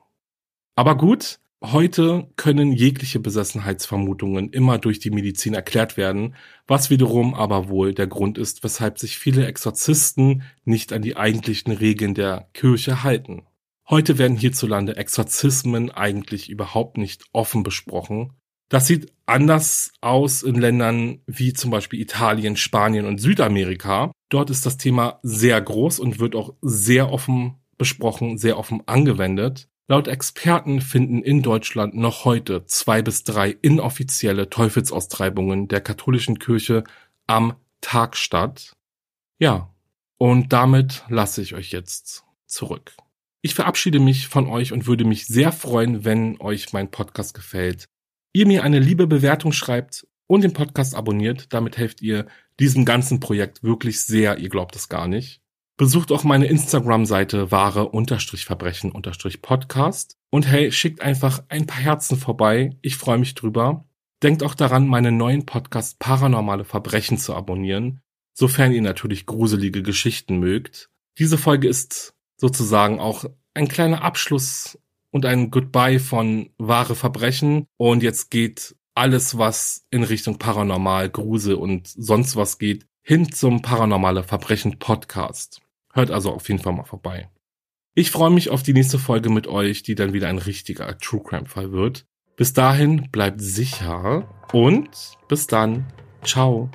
[0.73, 6.35] Aber gut, Heute können jegliche Besessenheitsvermutungen immer durch die Medizin erklärt werden,
[6.67, 11.71] was wiederum aber wohl der Grund ist, weshalb sich viele Exorzisten nicht an die eigentlichen
[11.71, 13.47] Regeln der Kirche halten.
[13.89, 18.33] Heute werden hierzulande Exorzismen eigentlich überhaupt nicht offen besprochen.
[18.67, 24.11] Das sieht anders aus in Ländern wie zum Beispiel Italien, Spanien und Südamerika.
[24.27, 29.69] Dort ist das Thema sehr groß und wird auch sehr offen besprochen, sehr offen angewendet.
[29.87, 36.85] Laut Experten finden in Deutschland noch heute zwei bis drei inoffizielle Teufelsaustreibungen der katholischen Kirche
[37.27, 38.73] am Tag statt.
[39.39, 39.73] Ja,
[40.17, 42.95] und damit lasse ich euch jetzt zurück.
[43.41, 47.89] Ich verabschiede mich von euch und würde mich sehr freuen, wenn euch mein Podcast gefällt.
[48.31, 51.51] Ihr mir eine liebe Bewertung schreibt und den Podcast abonniert.
[51.51, 52.25] Damit helft ihr
[52.57, 54.37] diesem ganzen Projekt wirklich sehr.
[54.37, 55.42] Ihr glaubt es gar nicht.
[55.75, 60.17] Besucht auch meine Instagram-Seite wahre-verbrechen-podcast.
[60.29, 62.77] Und hey, schickt einfach ein paar Herzen vorbei.
[62.81, 63.85] Ich freue mich drüber.
[64.21, 68.01] Denkt auch daran, meinen neuen Podcast Paranormale Verbrechen zu abonnieren,
[68.33, 70.91] sofern ihr natürlich gruselige Geschichten mögt.
[71.17, 74.77] Diese Folge ist sozusagen auch ein kleiner Abschluss
[75.09, 77.65] und ein Goodbye von wahre Verbrechen.
[77.77, 83.61] Und jetzt geht alles, was in Richtung Paranormal, Grusel und sonst was geht, hin zum
[83.61, 85.62] Paranormale Verbrechen Podcast.
[85.93, 87.29] Hört also auf jeden Fall mal vorbei.
[87.93, 91.21] Ich freue mich auf die nächste Folge mit euch, die dann wieder ein richtiger True
[91.23, 92.07] Crime Fall wird.
[92.35, 94.89] Bis dahin bleibt sicher und
[95.27, 95.85] bis dann.
[96.23, 96.71] Ciao.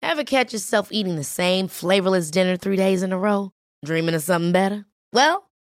[0.00, 3.52] Ever catch yourself eating the same flavorless dinner three days in a row?
[3.84, 4.86] Dreaming of something better?
[5.12, 5.49] Well,